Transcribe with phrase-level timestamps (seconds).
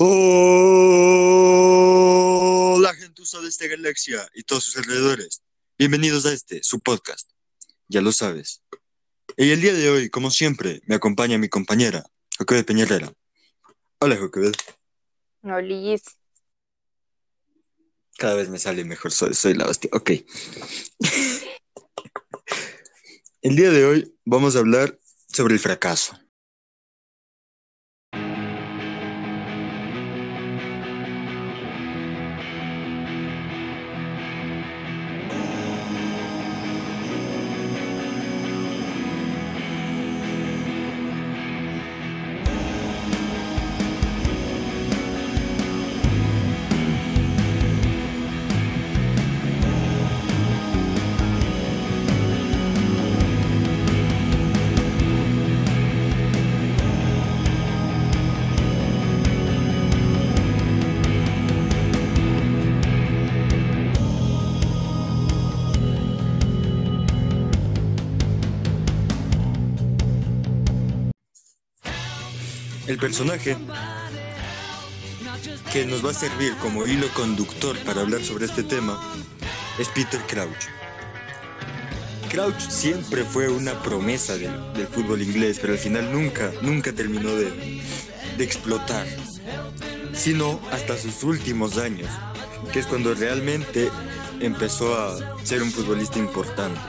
[0.00, 0.14] Hola,
[2.94, 5.42] gentuza de esta galaxia y todos sus alrededores.
[5.76, 7.28] Bienvenidos a este, su podcast.
[7.88, 8.62] Ya lo sabes.
[9.36, 12.04] Y el día de hoy, como siempre, me acompaña mi compañera,
[12.38, 13.12] Joquebed Peñarrera.
[13.98, 14.54] Hola, Joquebed.
[15.42, 16.02] Olis.
[18.18, 19.90] Cada vez me sale mejor, soy, soy la hostia.
[19.92, 20.12] Ok.
[23.42, 26.16] el día de hoy vamos a hablar sobre el fracaso.
[72.88, 73.54] El personaje
[75.70, 78.98] que nos va a servir como hilo conductor para hablar sobre este tema
[79.78, 80.68] es Peter Crouch.
[82.30, 87.28] Crouch siempre fue una promesa del, del fútbol inglés, pero al final nunca, nunca terminó
[87.34, 87.82] de,
[88.38, 89.06] de explotar,
[90.14, 92.08] sino hasta sus últimos años,
[92.72, 93.90] que es cuando realmente
[94.40, 96.80] empezó a ser un futbolista importante.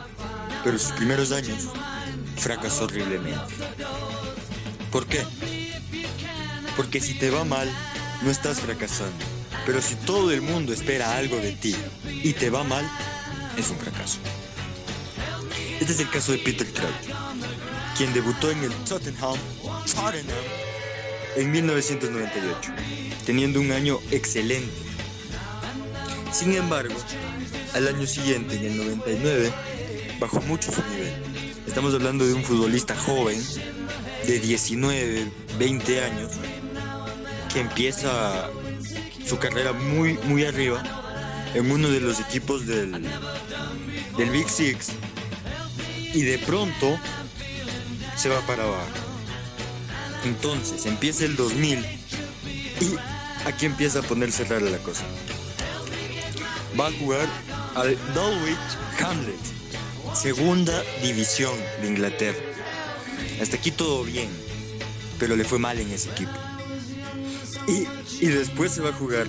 [0.63, 1.67] Pero sus primeros años
[2.37, 3.53] fracasó horriblemente.
[4.91, 5.25] ¿Por qué?
[6.79, 7.69] Porque si te va mal,
[8.21, 9.25] no estás fracasando.
[9.65, 11.75] Pero si todo el mundo espera algo de ti
[12.07, 12.89] y te va mal,
[13.57, 14.17] es un fracaso.
[15.81, 17.17] Este es el caso de Peter Crouch,
[17.97, 19.37] quien debutó en el Tottenham,
[19.93, 20.37] Tottenham
[21.35, 22.71] en 1998,
[23.25, 24.71] teniendo un año excelente.
[26.31, 26.95] Sin embargo,
[27.73, 29.51] al año siguiente, en el 99,
[30.17, 31.13] bajó mucho su nivel.
[31.67, 33.37] Estamos hablando de un futbolista joven,
[34.25, 36.31] de 19, 20 años,
[37.51, 38.49] que empieza
[39.27, 40.83] su carrera muy, muy arriba
[41.53, 42.91] en uno de los equipos del,
[44.17, 44.89] del Big Six
[46.13, 46.99] y de pronto
[48.15, 48.87] se va para abajo.
[50.25, 55.03] Entonces empieza el 2000 y aquí empieza a ponerse rara la cosa.
[56.79, 57.27] Va a jugar
[57.75, 59.39] al Dulwich Hamlet,
[60.13, 62.39] segunda división de Inglaterra.
[63.41, 64.29] Hasta aquí todo bien,
[65.17, 66.31] pero le fue mal en ese equipo.
[67.69, 69.27] Y, después se va a jugar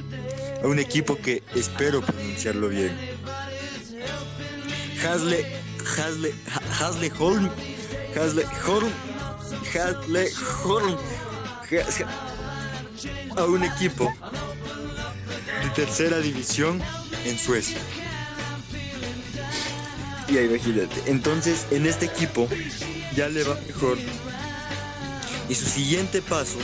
[0.63, 2.97] a un equipo que espero pronunciarlo bien.
[5.05, 5.45] Hasley,
[5.97, 6.33] Hasley,
[6.79, 7.51] Hasley Holm,
[8.17, 8.91] Hasley Holm,
[9.75, 10.29] Hasley
[10.65, 10.97] Holm,
[13.37, 14.13] a un equipo
[15.63, 16.81] de tercera división
[17.25, 17.79] en Suecia.
[20.29, 21.03] Y ahí imagínate.
[21.07, 22.49] Entonces, en este equipo
[23.15, 23.99] ya le va mejor.
[25.49, 26.59] Y su siguiente paso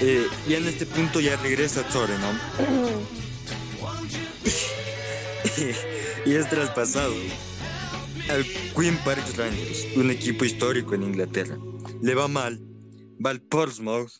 [0.00, 2.38] eh, ya en este punto ya regresa a Tottenham.
[6.26, 7.14] y es traspasado
[8.28, 8.44] al
[8.74, 11.58] Queen Park Rangers, un equipo histórico en Inglaterra.
[12.00, 12.58] Le va mal,
[13.24, 14.12] va al Portsmouth,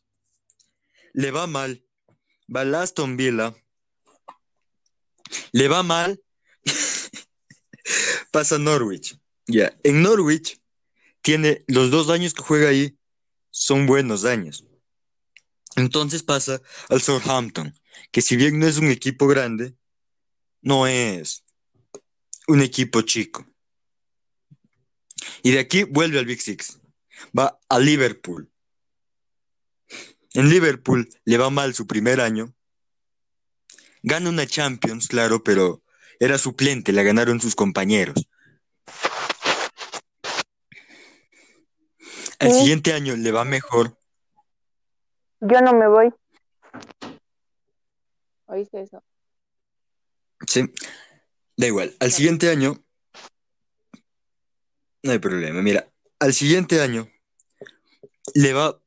[1.12, 1.82] le va mal,
[2.54, 3.54] va al Aston Villa,
[5.52, 6.20] le va mal,
[8.30, 9.18] pasa a Norwich.
[9.46, 10.60] Ya, en Norwich
[11.22, 12.96] tiene los dos años que juega ahí,
[13.50, 14.64] son buenos años.
[15.76, 17.74] Entonces pasa al Southampton,
[18.12, 19.74] que si bien no es un equipo grande,
[20.62, 21.44] no es
[22.46, 23.46] un equipo chico.
[25.42, 26.78] Y de aquí vuelve al Big Six.
[27.36, 28.50] Va a Liverpool.
[30.34, 32.54] En Liverpool le va mal su primer año.
[34.02, 35.82] Gana una Champions, claro, pero
[36.20, 38.26] era suplente, la ganaron sus compañeros.
[42.38, 42.58] Al Sí.
[42.58, 43.96] siguiente año le va mejor.
[45.40, 46.12] Yo no me voy.
[48.46, 49.02] ¿Oíste eso?
[50.46, 50.64] Sí,
[51.56, 51.94] da igual.
[52.00, 52.84] Al siguiente año,
[55.02, 55.62] no hay problema.
[55.62, 55.88] Mira,
[56.18, 57.08] al siguiente año
[58.34, 58.80] le va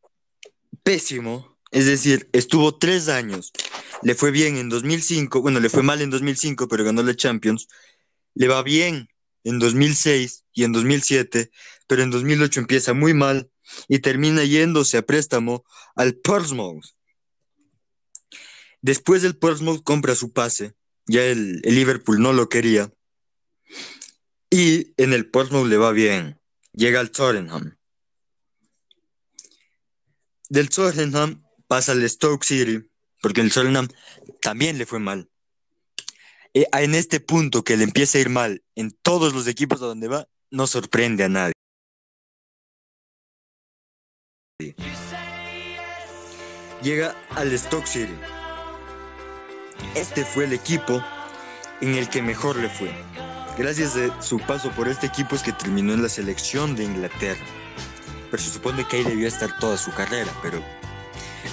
[0.83, 1.57] pésimo.
[1.71, 3.51] Es decir, estuvo tres años.
[4.01, 5.41] Le fue bien en 2005.
[5.41, 7.67] Bueno, le fue mal en 2005, pero ganó la Champions.
[8.35, 9.09] Le va bien
[9.47, 11.51] en 2006 y en 2007,
[11.87, 13.49] pero en 2008 empieza muy mal
[13.87, 15.63] y termina yéndose a préstamo
[15.95, 16.85] al Portsmouth.
[18.81, 22.91] Después del Portsmouth compra su pase, ya el, el Liverpool no lo quería,
[24.49, 26.41] y en el Portsmouth le va bien,
[26.73, 27.77] llega al Tottenham.
[30.49, 32.85] Del Tottenham pasa al Stoke City,
[33.21, 33.87] porque el Solnam
[34.41, 35.29] también le fue mal.
[36.57, 39.85] Eh, en este punto que le empieza a ir mal en todos los equipos a
[39.85, 41.53] donde va, no sorprende a nadie.
[46.81, 48.11] Llega al Stock City.
[49.93, 50.99] Este fue el equipo
[51.81, 52.91] en el que mejor le fue.
[53.55, 57.45] Gracias a su paso por este equipo es que terminó en la selección de Inglaterra.
[58.31, 60.63] Pero se supone que ahí debió estar toda su carrera, pero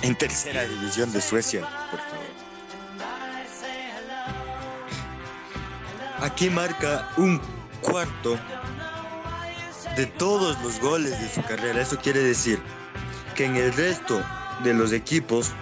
[0.01, 2.14] en tercera división de Suecia, por.
[6.25, 7.39] Aquí marca un
[7.83, 8.39] cuarto
[9.95, 11.83] de todos los goles de su carrera.
[11.83, 12.63] Eso quiere decir
[13.35, 14.23] que en el resto
[14.65, 15.53] de los equipos,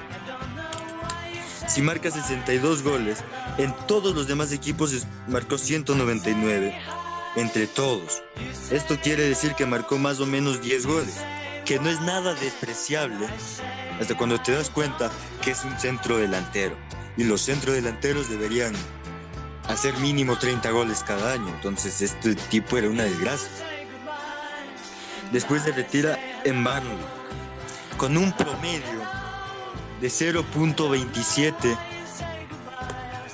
[1.66, 3.24] si marca 62 goles,
[3.58, 6.80] en todos los demás equipos marcó 199
[7.34, 8.22] entre todos.
[8.70, 11.16] Esto quiere decir que marcó más o menos 10 goles,
[11.64, 13.26] que no es nada despreciable
[14.00, 15.10] hasta cuando te das cuenta
[15.42, 16.76] que es un centro delantero.
[17.16, 18.74] Y los centros delanteros deberían
[19.68, 21.48] hacer mínimo 30 goles cada año.
[21.48, 23.48] Entonces este tipo era una desgracia.
[25.32, 26.98] Después se retira en Barney
[27.96, 29.00] con un promedio
[30.00, 31.78] de 0.27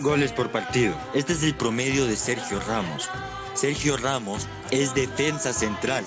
[0.01, 0.95] goles por partido.
[1.15, 3.09] Este es el promedio de Sergio Ramos.
[3.55, 6.05] Sergio Ramos es defensa central.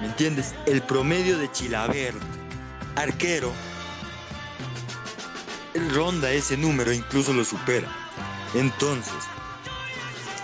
[0.00, 0.54] ¿Me entiendes?
[0.66, 2.16] El promedio de Chilabert,
[2.94, 3.52] arquero,
[5.92, 8.05] ronda ese número, incluso lo supera.
[8.54, 9.14] Entonces,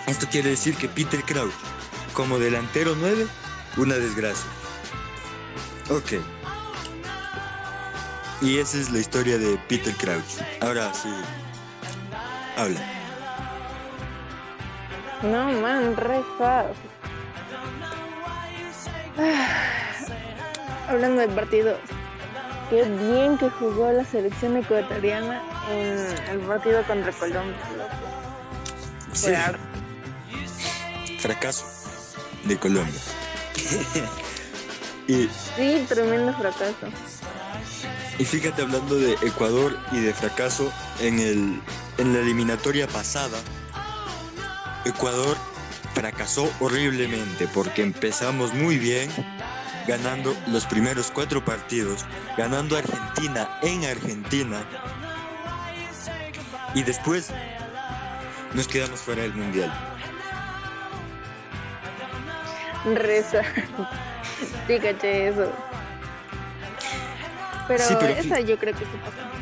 [0.07, 1.53] esto quiere decir que Peter Crouch,
[2.13, 3.27] como delantero 9,
[3.77, 4.49] una desgracia.
[5.89, 6.13] Ok.
[8.41, 10.41] Y esa es la historia de Peter Crouch.
[10.61, 11.09] Ahora sí,
[12.57, 12.81] habla.
[15.21, 16.75] No, man, re fácil.
[20.89, 21.77] Hablando de partidos,
[22.69, 27.55] qué bien que jugó la selección ecuatoriana en el partido contra Colombia.
[29.13, 29.31] Sí.
[31.19, 31.65] Fracaso
[32.43, 32.99] de Colombia.
[35.07, 36.87] y, Sí, tremendo fracaso.
[38.17, 41.61] y fíjate hablando de Ecuador y de fracaso en, el,
[41.97, 43.37] en la eliminatoria pasada,
[44.85, 45.37] Ecuador
[45.93, 49.09] fracasó horriblemente porque empezamos muy bien
[49.87, 52.05] ganando los primeros cuatro partidos,
[52.37, 54.65] ganando a Argentina en Argentina
[56.73, 57.29] y después
[58.53, 59.71] nos quedamos fuera del mundial.
[62.93, 63.41] Reza.
[64.67, 65.51] Sí, caché eso.
[67.67, 69.33] Pero, Sí, pero esa yo creo que sí pasó.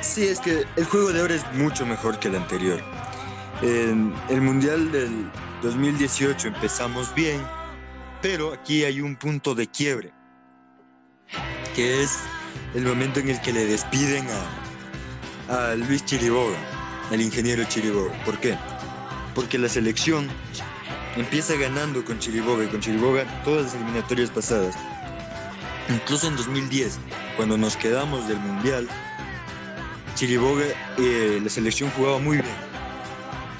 [0.00, 2.80] Sí, es que el juego de ahora es mucho mejor que el anterior.
[3.62, 5.30] En el Mundial del
[5.62, 7.40] 2018 empezamos bien,
[8.20, 10.12] pero aquí hay un punto de quiebre,
[11.74, 12.18] que es
[12.74, 14.61] el momento en el que le despiden a,
[15.52, 16.56] a Luis Chiriboga,
[17.10, 18.10] al ingeniero Chiriboga.
[18.24, 18.56] ¿Por qué?
[19.34, 20.28] Porque la selección
[21.14, 24.74] empieza ganando con Chiriboga y con Chiriboga todas las eliminatorias pasadas.
[25.90, 26.98] Incluso en 2010,
[27.36, 28.88] cuando nos quedamos del Mundial,
[30.14, 30.64] Chiriboga,
[30.96, 32.56] eh, la selección jugaba muy bien.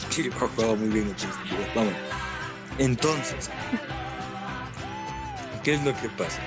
[0.08, 1.14] Chiriboga jugaba muy bien.
[1.74, 1.92] Vamos.
[2.78, 3.50] Entonces,
[5.62, 6.40] ¿qué es lo que pasa?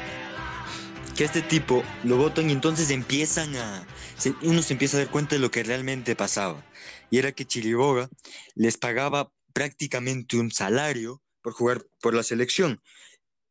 [1.16, 3.88] Que a este tipo lo votan y entonces empiezan a...
[4.42, 6.66] uno se empieza a dar cuenta de lo que realmente pasaba.
[7.10, 8.10] Y era que Chiriboga
[8.54, 12.82] les pagaba prácticamente un salario por jugar por la selección.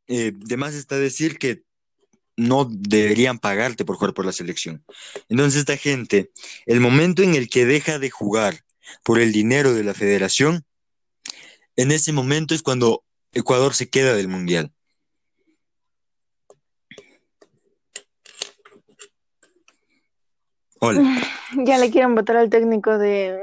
[0.09, 1.63] Eh, de más está decir que
[2.37, 4.85] no deberían pagarte por jugar por la selección.
[5.29, 6.31] Entonces esta gente,
[6.67, 8.61] el momento en el que deja de jugar
[9.03, 10.65] por el dinero de la federación,
[11.77, 14.73] en ese momento es cuando Ecuador se queda del mundial.
[20.87, 21.01] Hola,
[21.67, 23.41] Ya le quieren votar al técnico de,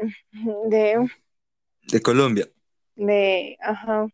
[0.66, 1.10] de,
[1.88, 2.50] de Colombia.
[2.96, 4.08] de, ajá.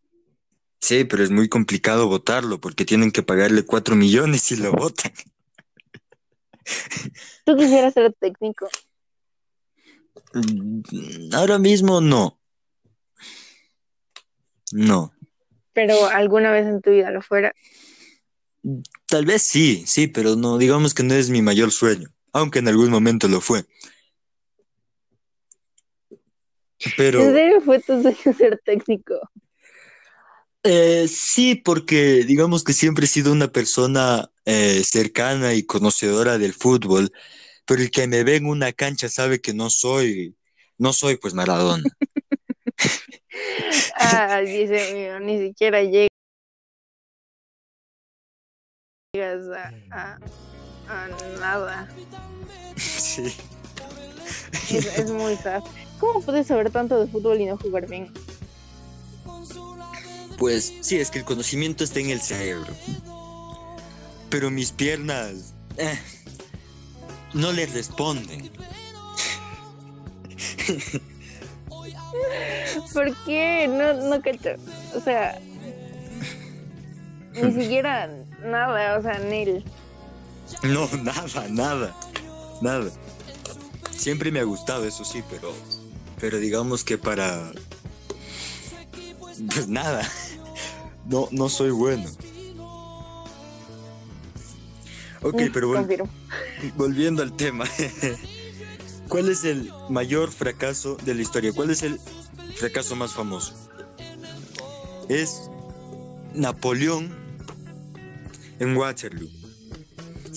[0.80, 5.12] Sí, pero es muy complicado votarlo porque tienen que pagarle cuatro millones si lo votan.
[7.44, 8.68] Tú quisieras ser técnico.
[10.34, 12.38] Mm, Ahora mismo no.
[14.72, 15.12] No.
[15.72, 17.52] Pero alguna vez en tu vida lo fuera.
[19.06, 22.68] Tal vez sí, sí, pero no, digamos que no es mi mayor sueño, aunque en
[22.68, 23.64] algún momento lo fue.
[26.96, 29.14] Pero ¿En serio fue tu sueño ser técnico?
[30.62, 36.52] eh, sí, porque digamos que siempre he sido una persona eh, cercana y conocedora del
[36.52, 37.12] fútbol,
[37.66, 40.36] pero el que me ve en una cancha sabe que no soy,
[40.76, 41.84] no soy pues Maradona.
[43.94, 46.08] Ah, dice mío, ni siquiera llegas
[49.56, 50.18] a, a,
[50.88, 51.88] a nada.
[52.76, 53.34] Sí.
[54.70, 55.64] Es muy sad.
[55.98, 58.12] ¿Cómo puedes saber tanto de fútbol y no jugar bien?
[60.38, 62.72] Pues sí, es que el conocimiento está en el cerebro.
[64.30, 65.98] Pero mis piernas eh,
[67.34, 68.50] no le responden.
[72.92, 73.66] ¿Por qué?
[73.68, 74.50] No, no cacho.
[74.94, 75.40] O sea,
[77.42, 78.08] ni siquiera
[78.44, 79.64] nada, o sea, Nel.
[80.62, 81.96] No, nada, nada,
[82.60, 82.90] nada.
[83.96, 85.52] Siempre me ha gustado, eso sí, pero,
[86.20, 87.52] pero digamos que para,
[89.54, 90.08] pues nada,
[91.06, 92.08] no, no soy bueno.
[95.22, 95.78] Ok, pero vol-
[96.76, 97.64] volviendo al tema,
[99.08, 101.52] ¿cuál es el mayor fracaso de la historia?
[101.52, 102.00] ¿Cuál es el
[102.56, 103.52] fracaso más famoso?
[105.08, 105.50] Es
[106.34, 107.14] Napoleón
[108.60, 109.28] en Waterloo.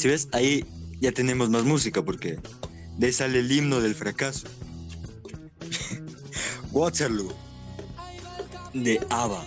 [0.02, 0.66] Si ves, ahí
[1.00, 2.40] ya tenemos más música porque
[2.98, 4.48] de ahí sale el himno del fracaso.
[6.72, 7.32] Waterloo
[8.74, 9.44] de ABBA.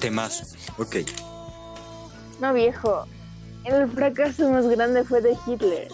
[0.00, 0.44] Temazo.
[0.78, 0.96] Ok.
[2.40, 3.06] No, viejo.
[3.66, 5.88] El fracaso más grande fue de Hitler.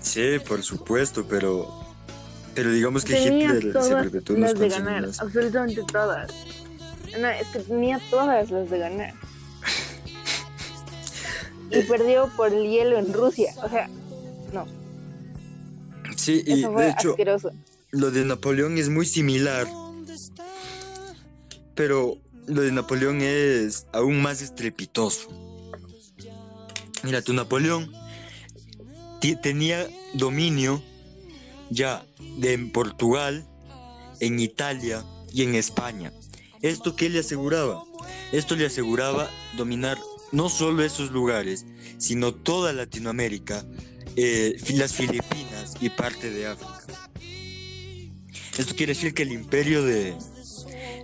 [0.00, 1.66] Sí, por supuesto, pero
[2.54, 6.30] pero digamos que tenía Hitler se todas perpetuó unos las de ganar, absolutamente todas.
[7.18, 9.31] No, es que tenía todas las de ganar.
[11.72, 13.54] Y perdió por el hielo en Rusia.
[13.62, 13.88] O sea,
[16.16, 17.50] Sí, y eso fue de hecho asqueroso.
[17.90, 19.66] lo de Napoleón es muy similar,
[21.74, 25.28] pero lo de Napoleón es aún más estrepitoso.
[27.02, 27.92] Mira, tu Napoleón
[29.42, 30.82] tenía dominio
[31.70, 32.04] ya
[32.38, 33.46] de en Portugal,
[34.20, 36.12] en Italia y en España.
[36.60, 37.82] ¿Esto qué le aseguraba?
[38.30, 39.98] Esto le aseguraba dominar
[40.32, 41.66] no solo esos lugares,
[41.98, 43.64] sino toda Latinoamérica,
[44.16, 46.80] eh, las Filipinas y parte de África.
[48.58, 50.14] Esto quiere decir que el imperio de,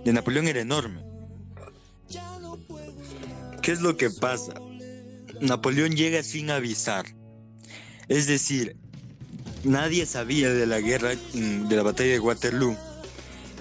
[0.03, 1.01] de Napoleón era enorme.
[3.61, 4.53] ¿Qué es lo que pasa?
[5.41, 7.05] Napoleón llega sin avisar.
[8.07, 8.75] Es decir,
[9.63, 12.75] nadie sabía de la guerra, mm, de la batalla de Waterloo.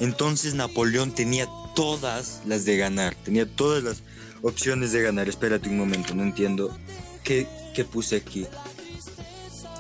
[0.00, 4.02] Entonces Napoleón tenía todas las de ganar, tenía todas las
[4.42, 5.28] opciones de ganar.
[5.28, 6.76] Espérate un momento, no entiendo.
[7.24, 8.46] ¿Qué, qué puse aquí?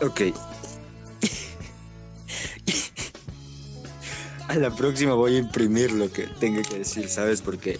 [0.02, 0.20] Ok.
[4.48, 7.42] A la próxima voy a imprimir lo que tenga que decir, ¿sabes?
[7.42, 7.78] Porque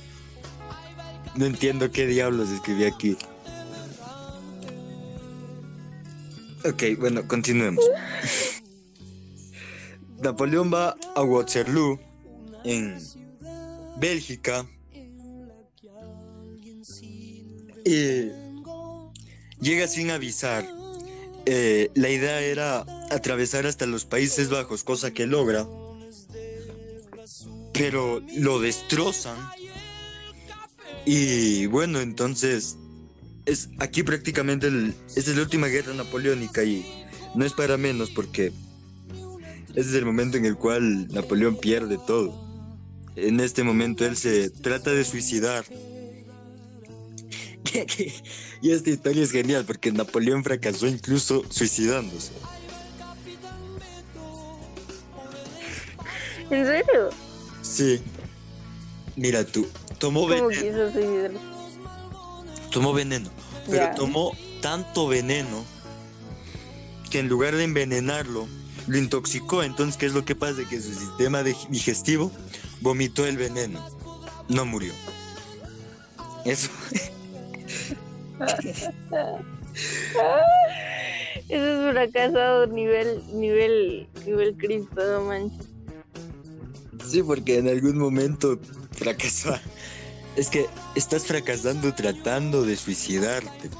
[1.35, 3.17] no entiendo qué diablos escribí aquí.
[6.65, 7.85] Ok, bueno, continuemos.
[10.21, 12.01] Napoleón va a Waterloo,
[12.65, 12.99] en
[13.99, 14.67] Bélgica,
[19.61, 20.67] llega sin avisar.
[21.47, 25.67] Eh, la idea era atravesar hasta los Países Bajos, cosa que logra,
[27.73, 29.39] pero lo destrozan.
[31.07, 32.77] Y bueno, entonces
[33.47, 34.71] es aquí prácticamente
[35.17, 36.85] es la última guerra napoleónica y
[37.35, 38.53] no es para menos porque
[39.75, 42.47] es el momento en el cual Napoleón pierde todo.
[43.17, 45.65] En este momento él se trata de suicidar.
[48.63, 52.33] Y esta historia es genial porque Napoleón fracasó incluso suicidándose.
[56.51, 57.11] ¿En serio?
[57.63, 58.01] Sí.
[59.17, 59.67] Mira tú,
[59.99, 61.41] tomó ¿Cómo veneno,
[62.71, 63.31] tomó veneno,
[63.67, 63.95] pero Ya.
[63.95, 64.33] tomó
[64.63, 65.65] tanto veneno
[67.11, 68.47] que en lugar de envenenarlo,
[68.87, 69.63] lo intoxicó.
[69.65, 70.63] Entonces, ¿qué es lo que pasa?
[70.69, 72.31] Que su sistema digestivo
[72.81, 73.85] vomitó el veneno.
[74.49, 74.93] No murió.
[76.45, 76.69] Eso.
[81.49, 85.67] Eso es fracasado nivel, nivel, nivel Cristo, no manches.
[87.07, 88.59] Sí, porque en algún momento
[88.93, 89.57] fracasó.
[90.37, 93.71] Es que estás fracasando tratando de suicidarte.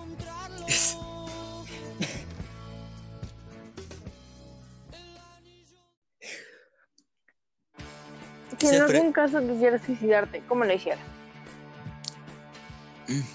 [8.59, 11.05] Si en algún caso quisieras suicidarte, ¿cómo lo hicieras?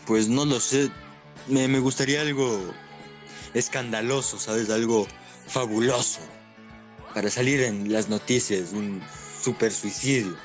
[0.06, 0.89] Pues no lo sé.
[1.48, 2.74] Me, me gustaría algo
[3.54, 4.70] escandaloso, ¿sabes?
[4.70, 5.08] Algo
[5.48, 6.20] fabuloso.
[7.14, 9.02] Para salir en las noticias, un
[9.42, 10.36] super suicidio.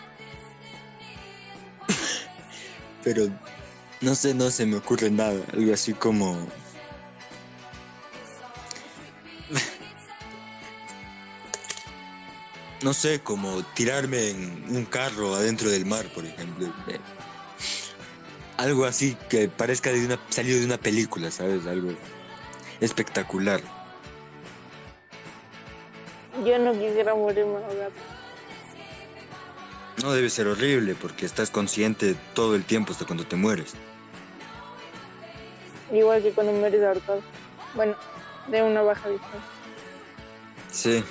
[3.05, 3.28] Pero
[4.00, 5.40] no sé, no se me ocurre nada.
[5.52, 6.37] Algo así como...
[12.81, 16.73] No sé, como tirarme en un carro adentro del mar, por ejemplo.
[18.59, 21.65] Algo así que parezca de una, salido de una película, ¿sabes?
[21.67, 21.93] Algo
[22.81, 23.61] espectacular.
[26.45, 27.93] Yo no quisiera morirme ahogado.
[30.03, 33.75] No debe ser horrible porque estás consciente todo el tiempo hasta cuando te mueres.
[35.93, 37.23] Igual que cuando mueres ahorcado.
[37.75, 37.95] Bueno,
[38.49, 39.41] de una baja distancia.
[40.71, 41.05] Sí.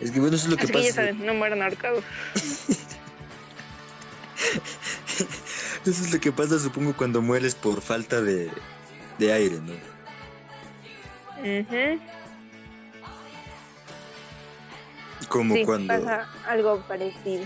[0.00, 0.84] Es que bueno, eso es lo que que pasa.
[0.84, 2.02] ya saben, no mueran ahorcados.
[5.86, 8.50] Eso es lo que pasa, supongo, cuando mueres por falta de,
[9.18, 9.72] de aire, ¿no?
[11.40, 12.00] Ujú.
[15.28, 17.44] Como Sí, cuando, pasa algo parecido.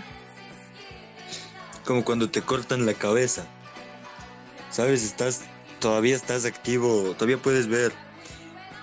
[1.84, 3.46] como cuando te cortan la cabeza.
[4.70, 5.04] ¿Sabes?
[5.04, 5.42] Estás,
[5.80, 7.92] todavía estás activo, todavía puedes ver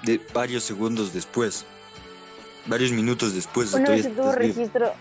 [0.04, 1.66] de varios segundos después,
[2.68, 3.74] varios minutos después.
[3.74, 4.32] Una vez vivo.
[4.32, 4.94] registro.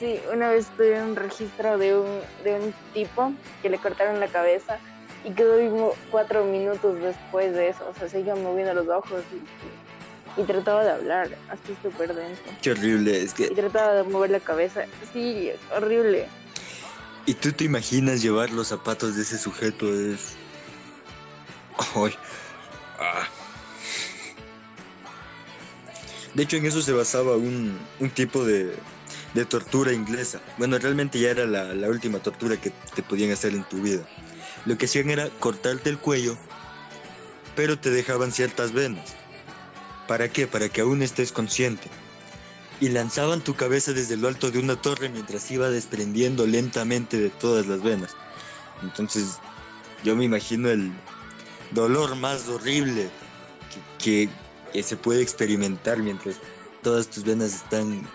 [0.00, 4.28] Sí, una vez tuve un registro de un, de un tipo que le cortaron la
[4.28, 4.78] cabeza
[5.26, 7.86] y quedó vivo cuatro minutos después de eso.
[7.86, 9.22] O sea, seguía moviendo los ojos
[10.38, 12.40] y, y trataba de hablar, así súper denso.
[12.62, 13.50] Qué horrible, es Y que...
[13.50, 14.86] trataba de mover la cabeza.
[15.12, 16.26] Sí, horrible.
[17.26, 19.86] ¿Y tú te imaginas llevar los zapatos de ese sujeto?
[19.94, 20.34] Es...
[21.94, 22.14] Ay.
[22.98, 23.28] Ah.
[26.32, 28.74] De hecho, en eso se basaba un, un tipo de,
[29.34, 30.40] de tortura inglesa.
[30.58, 34.06] Bueno, realmente ya era la, última tortura que te podían hacer en tu vida.
[34.66, 36.36] Lo que hacían era cortarte el cuello,
[37.56, 39.14] pero te dejaban ciertas venas.
[40.08, 40.46] ¿Para qué?
[40.46, 41.88] Para que aún estés consciente.
[42.80, 47.28] Y lanzaban tu cabeza desde lo alto de una torre mientras iba desprendiendo lentamente de
[47.28, 48.16] todas las venas.
[48.82, 49.38] Entonces,
[50.02, 50.90] yo me imagino el
[51.72, 53.10] dolor más horrible
[54.02, 54.30] que-
[54.72, 56.36] que se puede experimentar mientras
[56.82, 58.08] todas tus venas están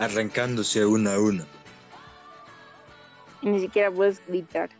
[0.00, 1.46] arrancándose una a una.
[3.42, 4.70] Y ni siquiera puedes gritar.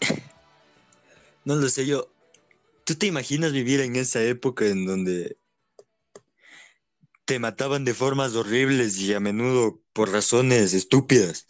[1.46, 2.08] No lo sé yo.
[2.84, 5.36] ¿Tú te imaginas vivir en esa época en donde
[7.26, 11.46] te mataban de formas horribles y a menudo por razones estúpidas?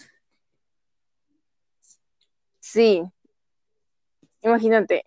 [2.58, 3.04] Sí.
[4.42, 5.06] Imagínate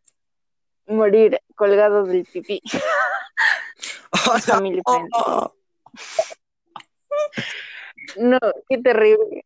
[0.85, 2.61] morir colgado del pipí.
[4.41, 4.81] Friendly.
[8.17, 9.43] No, qué terrible.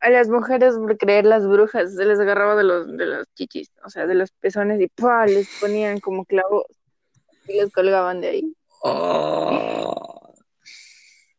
[0.00, 3.70] A las mujeres por creer las brujas se les agarraba de los de los chichis,
[3.84, 5.26] o sea, de los pezones y ¡pua!
[5.26, 6.64] les ponían como clavos
[7.46, 8.54] y les colgaban de ahí.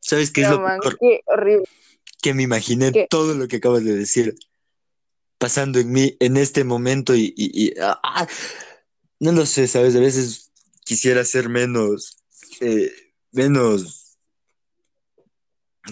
[0.01, 0.97] ¿Sabes qué es No, lo man, peor?
[0.99, 1.65] qué horrible.
[2.21, 3.07] Que me imaginé ¿Qué?
[3.09, 4.35] todo lo que acabas de decir
[5.37, 8.27] pasando en mí en este momento y, y- y- ah, ah,
[9.19, 9.95] no lo sé, ¿sabes?
[9.95, 10.51] A veces
[10.83, 12.17] quisiera ser menos,
[12.59, 12.91] eh,
[13.31, 13.98] menos,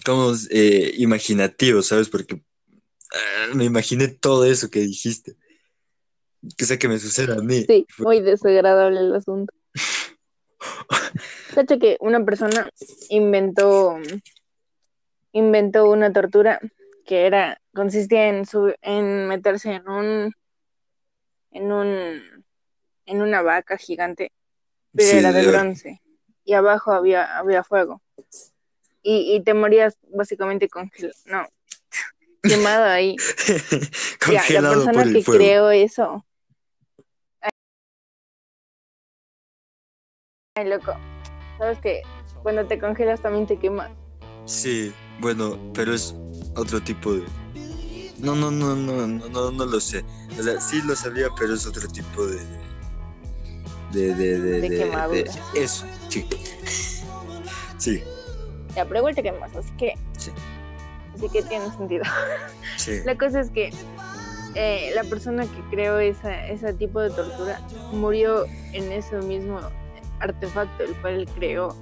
[0.05, 2.09] como eh, imaginativo, ¿sabes?
[2.09, 2.41] Porque
[3.13, 5.35] ah, me imaginé todo eso que dijiste.
[6.57, 7.63] Que sea que me suceda a mí.
[7.65, 9.53] Sí, muy desagradable el asunto.
[11.53, 12.69] Cacha que una persona
[13.09, 13.97] inventó
[15.33, 16.59] inventó una tortura
[17.05, 20.33] que era consistía en su en meterse en un
[21.51, 22.45] en un
[23.05, 24.31] en una vaca gigante,
[24.93, 26.01] pero Sí, era de de- bronce
[26.43, 28.01] y abajo había había fuego.
[29.09, 31.47] Y, y te morías básicamente congelado, no,
[32.43, 33.15] quemado ahí.
[34.29, 35.39] Ya, la Congelado por persona el que fuego.
[35.39, 36.25] creó eso.
[40.55, 40.91] Ay, loco.
[41.57, 42.01] Sabes que
[42.43, 43.89] cuando te congelas también te quemas.
[44.45, 46.13] Sí, bueno, pero es
[46.57, 47.23] otro tipo de...
[48.19, 50.03] No, no, no, no, no, no, no lo sé.
[50.37, 52.39] O sea, sí lo sabía, pero es otro tipo de...
[53.93, 55.39] De, de, de, De de- quemadura, de- sí.
[55.55, 56.27] Eso, sí.
[57.77, 58.03] Sí,
[58.77, 60.31] Ya, pero igual te así que, sí,
[61.15, 62.03] así que tiene sentido.
[62.77, 62.99] sí.
[63.05, 63.73] La cosa es que
[64.53, 67.59] eh, la persona que creó esa, ese tipo de tortura
[67.91, 69.59] murió en ese mismo
[70.19, 71.75] artefacto, el cual él creó.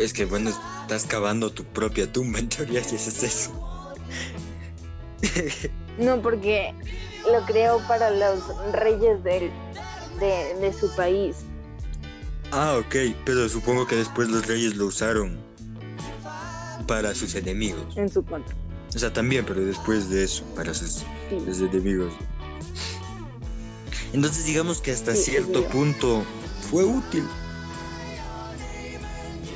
[0.00, 0.48] Es que, bueno,
[0.80, 3.50] estás cavando tu propia tumba, en teoría, y eso es eso.
[5.98, 6.72] No, porque
[7.30, 8.40] lo creó para los
[8.72, 9.50] reyes del,
[10.18, 11.44] de, de su país.
[12.52, 15.38] Ah, ok, pero supongo que después los reyes lo usaron
[16.86, 17.96] para sus enemigos.
[17.96, 18.54] en su contra.
[18.94, 21.64] O sea, también, pero después de eso, para sus Sí.
[21.64, 22.12] enemigos.
[24.12, 25.66] Entonces digamos que hasta Sí, cierto sí.
[25.72, 26.22] punto
[26.70, 27.24] fue útil.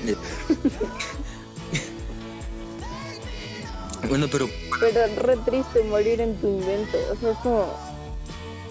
[4.09, 6.97] Bueno, pero Pero re triste morir en tu invento.
[7.13, 7.67] O sea, es como,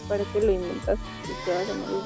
[0.08, 2.04] ¿para qué lo inventaste si te vas a morir?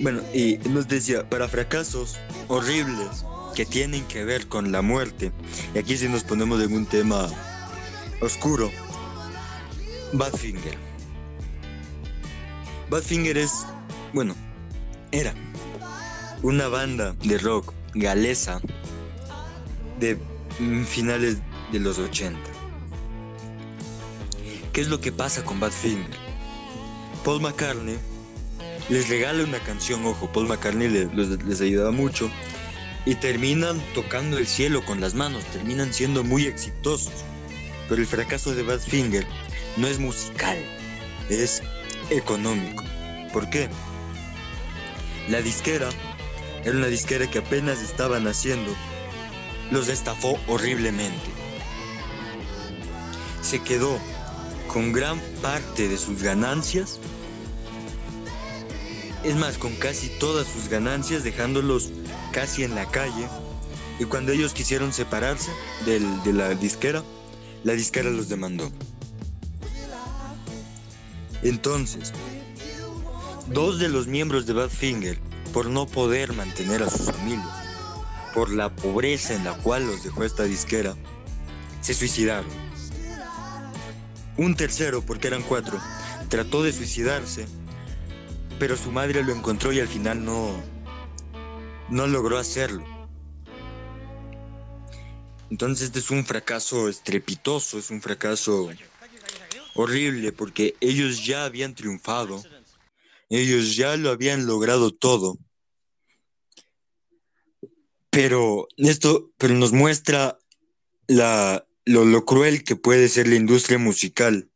[0.00, 2.16] Bueno, y nos decía, para fracasos
[2.48, 5.32] horribles que tienen que ver con la muerte,
[5.74, 7.28] y aquí sí nos ponemos en un tema
[8.20, 8.70] oscuro,
[10.12, 10.76] Badfinger.
[12.90, 13.66] Badfinger es,
[14.12, 14.34] bueno,
[15.12, 15.34] era
[16.42, 18.60] una banda de rock galesa
[19.98, 20.18] de
[20.86, 21.38] finales
[21.72, 22.38] de los 80.
[24.72, 26.18] ¿Qué es lo que pasa con Badfinger?
[27.24, 27.98] Paul McCartney
[28.88, 32.30] les regala una canción, ojo, Paul McCartney les, les ayudaba mucho
[33.04, 37.12] y terminan tocando el cielo con las manos, terminan siendo muy exitosos.
[37.88, 39.26] Pero el fracaso de Badfinger
[39.76, 40.58] no es musical,
[41.28, 41.62] es
[42.10, 42.84] económico.
[43.32, 43.68] ¿Por qué?
[45.28, 45.88] La disquera
[46.64, 48.72] era una disquera que apenas estaba naciendo,
[49.70, 51.30] los estafó horriblemente.
[53.40, 53.98] Se quedó
[54.66, 56.98] con gran parte de sus ganancias,
[59.26, 61.90] es más, con casi todas sus ganancias, dejándolos
[62.32, 63.28] casi en la calle.
[63.98, 65.50] Y cuando ellos quisieron separarse
[65.84, 67.02] de la disquera,
[67.64, 68.70] la disquera los demandó.
[71.42, 72.12] Entonces,
[73.52, 75.18] dos de los miembros de Badfinger,
[75.52, 77.48] por no poder mantener a su familia,
[78.34, 80.94] por la pobreza en la cual los dejó esta disquera,
[81.80, 82.50] se suicidaron.
[84.36, 85.80] Un tercero, porque eran cuatro,
[86.28, 87.46] trató de suicidarse,
[88.58, 90.50] pero su madre lo encontró y al final no,
[91.90, 92.84] no logró hacerlo.
[95.50, 98.70] Entonces este es un fracaso estrepitoso, es un fracaso
[99.74, 102.42] horrible porque ellos ya habían triunfado,
[103.28, 105.38] ellos ya lo habían logrado todo.
[108.10, 110.38] Pero esto pero nos muestra
[111.06, 114.50] la, lo, lo cruel que puede ser la industria musical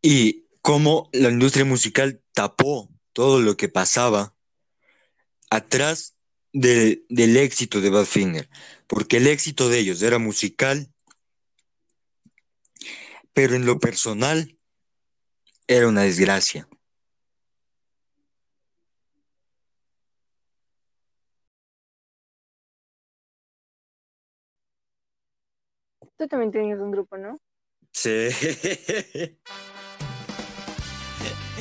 [0.00, 4.34] y cómo la industria musical tapó todo lo que pasaba
[5.50, 6.16] atrás
[6.52, 8.48] de, del éxito de Badfinger,
[8.86, 10.90] porque el éxito de ellos era musical,
[13.34, 14.56] pero en lo personal
[15.66, 16.68] era una desgracia.
[26.16, 27.40] Tú también tenías un grupo, ¿no?
[27.92, 28.28] Sí.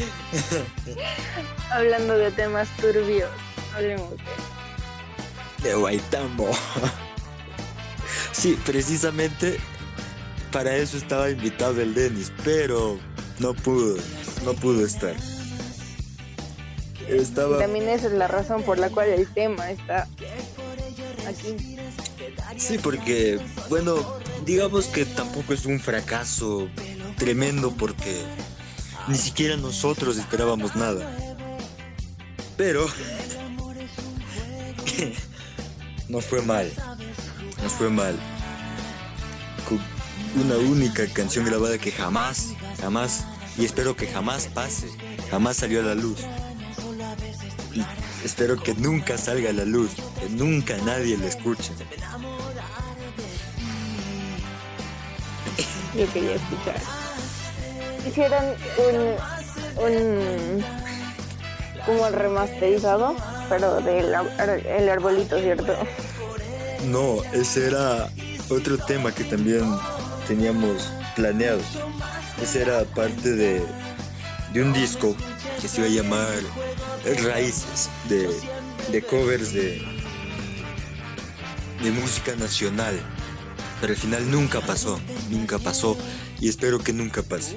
[1.72, 3.30] Hablando de temas turbios,
[3.76, 5.70] hablemos de...
[5.70, 6.50] De Guaitambo.
[8.32, 9.60] Sí, precisamente
[10.52, 12.98] para eso estaba invitado el Denis, pero
[13.40, 13.98] no pudo,
[14.44, 15.16] no pudo estar.
[17.08, 17.58] Estaba...
[17.58, 20.08] Y también esa es la razón por la cual el tema está
[21.28, 21.78] aquí.
[22.58, 23.96] Sí, porque, bueno,
[24.46, 26.68] digamos que tampoco es un fracaso
[27.18, 28.24] tremendo porque
[29.08, 31.10] ni siquiera nosotros esperábamos nada.
[32.58, 32.88] Pero
[36.10, 36.72] nos fue mal,
[37.62, 38.16] nos fue mal.
[39.68, 39.80] Con
[40.44, 43.26] una única canción grabada que jamás, jamás,
[43.58, 44.90] y espero que jamás pase,
[45.30, 46.20] jamás salió a la luz.
[47.74, 47.84] Y
[48.26, 51.72] espero que nunca salga a la luz, que nunca nadie la escuche.
[55.98, 56.82] Yo quería escuchar.
[58.08, 58.44] Hicieron
[58.78, 60.66] un, un
[61.86, 63.16] como remasterizado,
[63.50, 64.14] pero del
[64.66, 65.76] el arbolito, ¿cierto?
[66.88, 68.10] No, ese era
[68.50, 69.64] otro tema que también
[70.28, 71.62] teníamos planeado.
[72.42, 73.62] Ese era parte de,
[74.54, 75.16] de un disco
[75.62, 76.28] que se iba a llamar
[77.24, 78.30] Raíces, de,
[78.92, 79.82] de covers de,
[81.84, 83.00] de música nacional.
[83.80, 85.98] Pero al final nunca pasó, nunca pasó
[86.40, 87.56] y espero que nunca pase.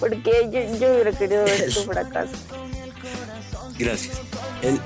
[0.00, 2.32] Porque yo, yo hubiera querido ver tu fracaso.
[3.78, 4.20] Gracias.
[4.62, 4.80] El,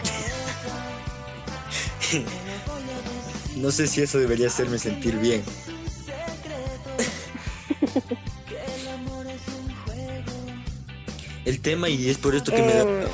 [3.57, 5.43] no sé si eso debería hacerme sentir bien.
[11.45, 12.83] El tema y es por esto que me da...
[12.83, 13.07] Em,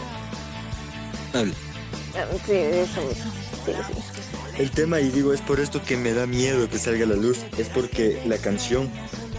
[1.35, 1.55] Hable.
[2.47, 3.33] Sí, eso mismo.
[3.65, 4.63] Sí, sí.
[4.63, 7.17] El tema, y digo, es por esto que me da miedo que salga a la
[7.17, 7.39] luz.
[7.59, 8.91] Es porque la canción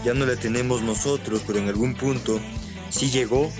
[0.04, 2.40] ya no la tenemos nosotros, pero en algún punto
[2.90, 3.50] sí llegó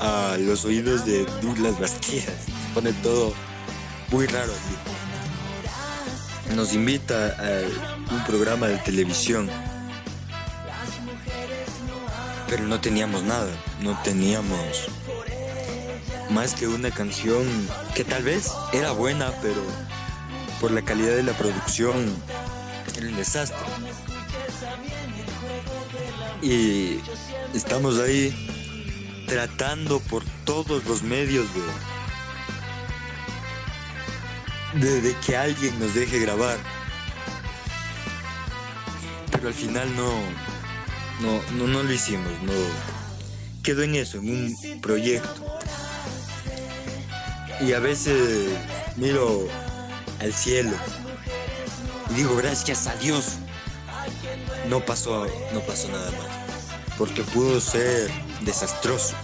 [0.00, 2.44] a los oídos de Douglas Bastidas.
[2.44, 3.34] Se pone todo
[4.10, 4.76] muy raro aquí.
[6.54, 9.48] Nos invita a un programa de televisión.
[12.48, 13.50] Pero no teníamos nada,
[13.80, 14.88] no teníamos
[16.30, 17.44] más que una canción
[17.94, 19.62] que tal vez era buena, pero
[20.60, 21.94] por la calidad de la producción
[22.96, 23.58] era un desastre.
[26.42, 27.00] Y
[27.54, 28.34] estamos ahí
[29.26, 31.46] tratando por todos los medios
[34.74, 36.58] de, de, que alguien nos deje grabar.
[39.32, 40.10] Pero al final no,
[41.20, 42.52] no, no, no lo hicimos, no.
[43.62, 45.58] Quedó en eso, en un proyecto.
[47.60, 48.58] Y a veces
[48.96, 49.46] miro
[50.20, 50.72] al cielo
[52.10, 53.38] y digo gracias a Dios.
[54.70, 56.28] No pasó, no pasó nada más.
[56.96, 58.08] Porque pudo ser
[58.42, 59.16] desastroso.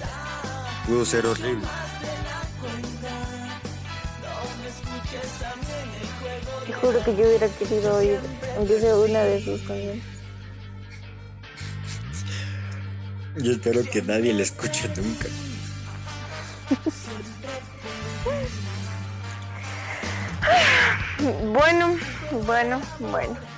[0.88, 1.64] Pudo ser horrible.
[6.66, 8.18] Te juro que yo hubiera querido oír,
[8.56, 10.02] aunque sea una de sus canciones.
[13.36, 15.28] Yo espero que nadie le escuche nunca.
[21.52, 21.96] Bueno,
[22.44, 23.55] bueno, bueno.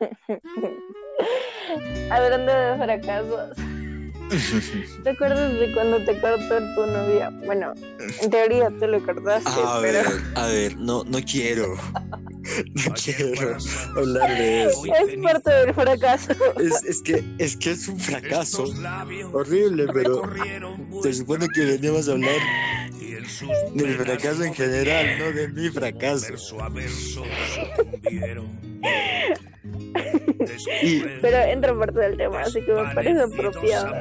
[2.10, 3.56] Hablando de fracasos.
[5.04, 7.30] ¿Te acuerdas de cuando te cortó tu novia?
[7.44, 7.72] Bueno,
[8.22, 11.76] en teoría tú lo cortaste, A pero ver, a ver, no, no quiero.
[12.48, 13.58] No quiero
[13.94, 14.82] hablar de eso.
[14.86, 16.32] es parte del fracaso.
[16.58, 18.64] Es, es que, es que es un fracaso
[19.34, 20.22] horrible, pero
[21.02, 22.32] se supone que veníamos a hablar
[23.74, 26.26] del fracaso en general, no de mi fracaso.
[30.82, 33.94] Y Pero entra parte del tema, así que me parece apropiado.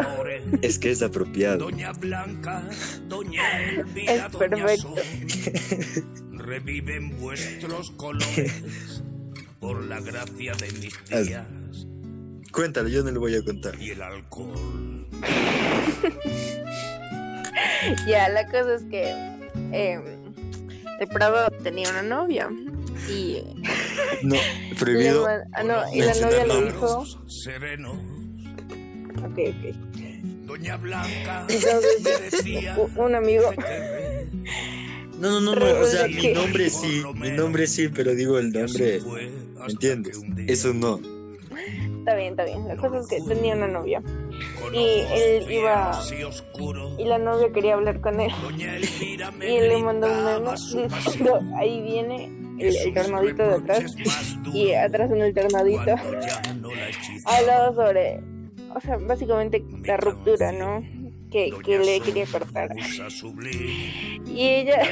[0.62, 1.58] es que es apropiado.
[1.58, 2.64] Doña Blanca,
[3.08, 4.96] Doña Elvira, Es perfecto.
[6.34, 9.04] Reviven vuestros colores
[9.60, 11.48] por la gracia de mis días
[12.52, 13.76] Cuéntalo, yo no lo voy a contar.
[13.80, 15.08] y el alcohol.
[18.08, 19.14] Ya, la cosa es que
[19.72, 20.02] eh,
[21.00, 22.50] el Prado tenía una novia
[23.10, 23.42] y,
[24.24, 25.24] No, la, prohibido.
[25.24, 27.92] ma- ah, no, y la novia le dijo, Sereno,
[29.20, 29.76] ok, ok.
[30.46, 32.46] Doña Blanca Entonces,
[32.96, 33.52] un amigo,
[35.20, 38.52] No, no, no, no, o sea, mi nombre sí, mi nombre sí, pero digo el
[38.52, 40.22] nombre, ¿me entiendes?
[40.48, 41.00] Eso no.
[42.00, 42.68] está bien, está bien.
[42.68, 44.02] La cosa es que tenía una novia
[44.72, 46.00] y él iba
[46.98, 51.82] y la novia quería hablar con él y él le mandó un memo diciendo, ahí
[51.82, 53.96] viene el, el tornadito de atrás
[54.54, 55.96] y atrás en el tornadito
[57.26, 58.20] hablaba sobre,
[58.76, 60.84] o sea, básicamente la ruptura, ¿no?
[61.32, 62.70] Que, que le quería cortar.
[64.26, 64.82] Y ella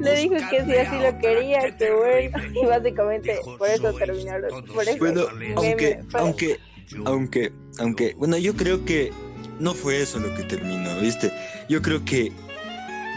[0.00, 4.64] le dijo que si así lo quería, que bueno, y básicamente por eso terminaron.
[4.64, 6.58] Por eso Bueno, aunque, aunque,
[7.04, 9.12] aunque, aunque, bueno, yo creo que
[9.60, 11.30] no fue eso lo que terminó, ¿viste?
[11.68, 12.32] Yo creo que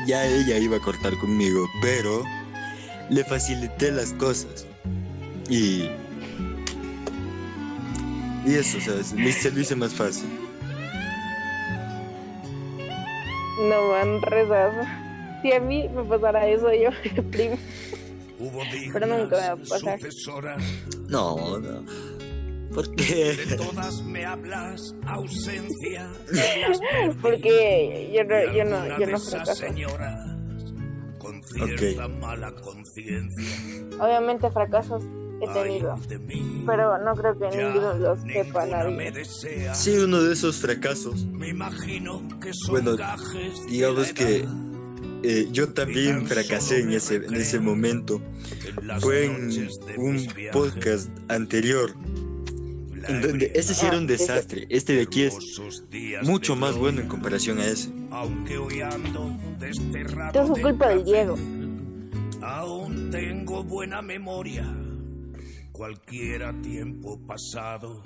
[0.05, 2.23] ya ella iba a cortar conmigo, pero
[3.09, 4.65] le facilité las cosas.
[5.49, 5.89] Y.
[8.45, 9.13] Y eso, ¿sabes?
[9.13, 10.27] Me- Se lo hice más fácil.
[13.59, 14.87] No man, rezazo.
[15.41, 17.57] Si a mí me pasara eso, yo me deprimo.
[18.93, 19.99] Pero nunca me va a pasar.
[21.09, 21.83] No, no.
[22.73, 23.33] ¿Por qué?
[23.35, 26.09] De todas me hablas, ausencia.
[27.21, 29.65] Porque yo no, yo no, yo no fracaso.
[31.17, 33.45] con cierta mala conciencia.
[33.99, 35.03] Obviamente fracasos
[35.41, 35.99] he tenido,
[36.65, 39.23] pero no creo que ninguno los sepa nadie.
[39.73, 41.25] Sí, uno de esos fracasos.
[41.25, 42.97] Me imagino que son Bueno,
[43.69, 44.45] digamos que
[45.23, 48.21] eh, yo también fracasé en ese, en ese momento.
[48.99, 51.93] Fue en un podcast anterior,
[53.07, 54.67] donde ese sí era un desastre.
[54.69, 55.35] Este de aquí es
[56.23, 57.91] mucho más bueno en comparación a ese.
[58.11, 61.37] Aunque hoy ando desterrado Todo es culpa del Diego.
[62.41, 64.65] Aún tengo buena memoria.
[65.71, 68.01] Cualquiera tiempo pasado.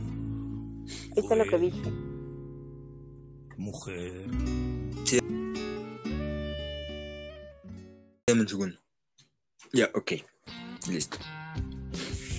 [1.16, 1.92] Esto es lo que dije.
[3.58, 4.28] Mujer.
[8.28, 8.78] Dame un segundo.
[9.74, 10.14] Ya, ok.
[10.90, 11.18] Listo.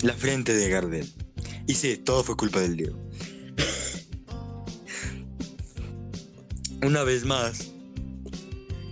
[0.02, 1.31] La frente de Gardel.
[1.66, 2.98] Y sí, todo fue culpa del Diego.
[6.82, 7.70] Una vez más,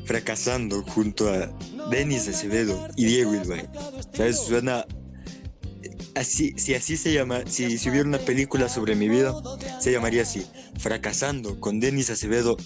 [0.05, 1.53] fracasando junto a
[1.91, 3.69] Denis Acevedo y Diego Ilbay.
[4.15, 4.39] ¿Sabes?
[4.39, 4.87] Suena.
[6.15, 9.35] Así, si así se llama, si, si hubiera una película sobre mi vida,
[9.81, 10.47] se llamaría así:
[10.79, 12.57] Fracasando con Denis Acevedo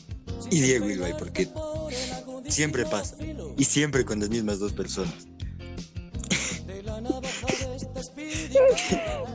[0.50, 1.48] y Diego Ilbay, porque
[2.48, 3.16] siempre pasa.
[3.56, 5.28] Y siempre con las mismas dos personas.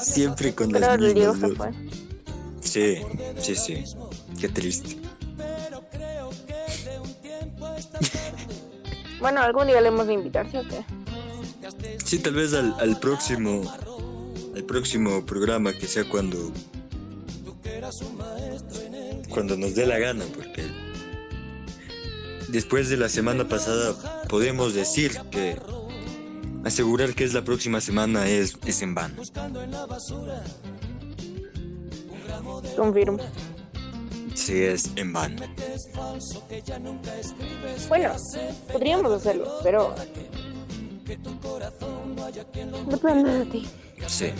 [0.00, 1.70] Siempre con las mismas fue.
[2.60, 2.98] Sí,
[3.38, 3.84] sí, sí.
[4.40, 4.96] Qué triste.
[9.20, 10.82] Bueno, algún día le hemos de invitar, ¿sí o qué?
[12.02, 13.70] Sí, tal vez al, al próximo
[14.54, 16.50] al próximo programa que sea cuando
[19.28, 20.64] cuando nos dé la gana, porque
[22.48, 23.94] después de la semana pasada
[24.28, 25.56] podemos decir que
[26.64, 29.22] asegurar que es la próxima semana es, es en vano.
[32.76, 33.18] Confirmo.
[34.34, 35.42] Sí, es en vano.
[37.88, 38.12] Bueno,
[38.72, 39.94] podríamos hacerlo, pero
[42.88, 43.68] depende de ti.
[44.06, 44.32] Sí,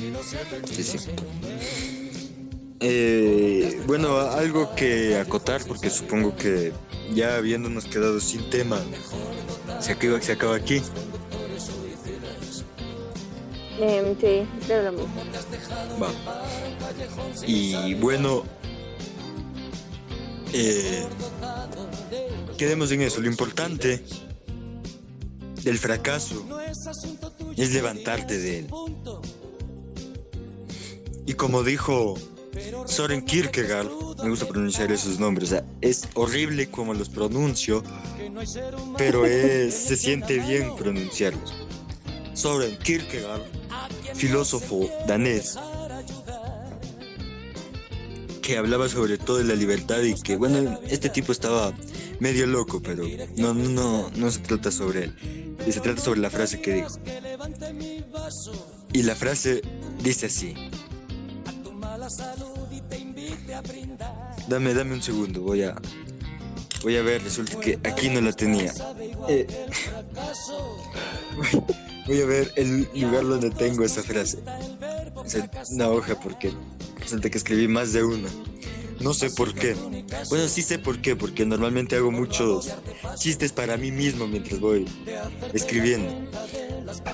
[0.67, 1.11] sí, sí.
[2.83, 6.73] Eh, bueno, algo que acotar, porque supongo que
[7.15, 8.81] ya habiéndonos quedado sin tema,
[9.81, 10.83] se acaba, se acaba aquí.
[13.81, 15.09] Em, sí, lo mismo.
[17.47, 18.45] Y bueno,
[20.53, 21.07] eh,
[22.59, 23.21] quedemos en eso.
[23.21, 24.05] Lo importante
[25.63, 26.47] del fracaso
[27.57, 28.67] es levantarte de él.
[31.27, 32.17] Y como dijo
[32.87, 33.89] Soren Kierkegaard,
[34.23, 37.83] me gusta pronunciar esos nombres, o sea, es horrible como los pronuncio,
[38.99, 41.60] pero se siente bien pronunciarlos.
[42.41, 43.43] Soren Kierkegaard,
[44.15, 45.59] filósofo danés,
[48.41, 51.75] que hablaba sobre todo de la libertad y que, bueno, este tipo estaba
[52.19, 53.05] medio loco, pero
[53.37, 55.57] no, no, no se trata sobre él.
[55.71, 56.89] Se trata sobre la frase que dijo.
[58.95, 59.61] Y la frase
[60.03, 60.55] dice así.
[64.49, 65.77] Dame, dame un segundo, voy a,
[66.83, 68.73] voy a ver, resulta que aquí no la tenía.
[69.29, 69.47] Eh,
[72.07, 74.39] voy a ver el lugar donde tengo esa frase.
[75.25, 76.53] Es una hoja porque
[76.99, 78.29] resulta que escribí más de una.
[79.01, 79.75] No sé por qué.
[80.29, 82.69] Bueno, sí sé por qué, porque normalmente hago muchos
[83.17, 84.87] chistes para mí mismo mientras voy
[85.55, 86.29] escribiendo.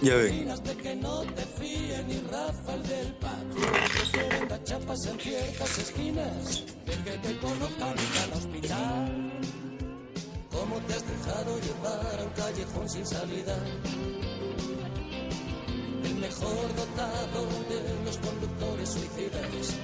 [0.03, 0.49] Ya ven.
[10.59, 13.57] ¿Cómo te has dejado llevar a un callejón sin salida?
[16.03, 19.77] El mejor dotado de los conductores suicidas.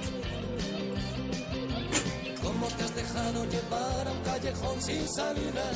[2.41, 5.71] ¿Cómo te has dejado llevar a un callejón sin salida?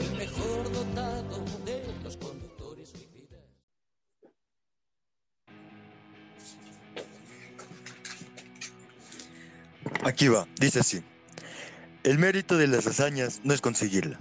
[0.00, 3.46] El mejor dotado de los conductores suicidas.
[10.04, 11.11] Aquí va, dice así.
[12.04, 14.18] El mérito de las hazañas no es conseguirlas,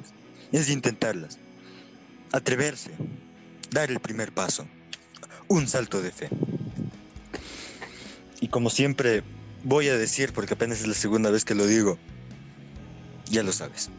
[0.51, 1.39] es intentarlas.
[2.31, 2.91] Atreverse,
[3.71, 4.67] dar el primer paso,
[5.47, 6.29] un salto de fe.
[8.39, 9.23] Y como siempre
[9.63, 11.97] voy a decir, porque apenas es la segunda vez que lo digo,
[13.31, 13.89] ya lo sabes.